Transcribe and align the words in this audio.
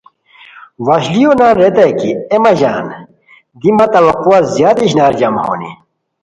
وشلیو 0.85 1.31
نان 1.39 1.53
ریتائے 1.59 1.91
کی 1.99 2.11
اے 2.31 2.37
مہ 2.43 2.51
ژان 2.59 2.85
دی 3.59 3.69
مہ 3.77 3.85
توقعار 3.93 4.43
زیاد 4.55 4.77
اشناری 4.85 5.15
جمع 5.21 5.41
ہونی 5.47 5.71